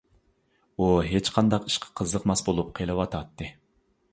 [0.77, 3.53] ئۇ ھېچقانداق ئىشقا قىزىقماس بولۇپ قېلىۋاتاتتى.